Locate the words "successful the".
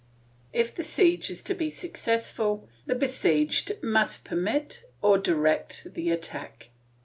1.69-2.95